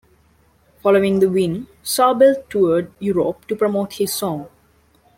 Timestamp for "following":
0.81-1.19